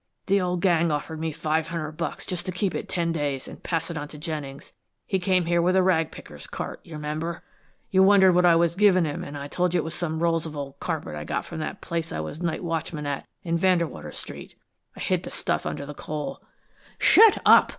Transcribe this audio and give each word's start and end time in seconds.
The 0.25 0.41
old 0.41 0.61
gang 0.61 0.89
offered 0.89 1.19
me 1.19 1.31
five 1.31 1.67
hundred 1.67 1.91
bucks 1.91 2.25
just 2.25 2.47
to 2.47 2.51
keep 2.51 2.73
it 2.73 2.89
ten 2.89 3.11
days, 3.11 3.47
and 3.47 3.61
pass 3.61 3.91
it 3.91 3.97
on 3.99 4.07
to 4.07 4.17
Jennings. 4.17 4.73
He 5.05 5.19
came 5.19 5.45
here 5.45 5.61
with 5.61 5.75
a 5.75 5.83
rag 5.83 6.09
picker's 6.11 6.47
cart, 6.47 6.79
you 6.83 6.93
remember? 6.93 7.43
You 7.91 8.01
wondered 8.01 8.31
what 8.33 8.43
I 8.43 8.55
was 8.55 8.73
givin' 8.73 9.05
him, 9.05 9.23
an' 9.23 9.35
I 9.35 9.47
told 9.47 9.75
you 9.75 9.79
it 9.79 9.83
was 9.83 9.93
some 9.93 10.17
rolls 10.23 10.47
of 10.47 10.55
old 10.57 10.79
carpet 10.79 11.13
I 11.13 11.23
got 11.23 11.45
from 11.45 11.59
that 11.59 11.81
place 11.81 12.11
I 12.11 12.19
was 12.19 12.41
night 12.41 12.63
watchman 12.63 13.05
at, 13.05 13.27
in 13.43 13.59
Vandewater 13.59 14.11
Street. 14.11 14.55
I 14.95 15.01
hid 15.01 15.21
the 15.21 15.29
stuff 15.29 15.67
under 15.67 15.85
the 15.85 15.93
coal" 15.93 16.41
"Shut 16.97 17.37
up!" 17.45 17.69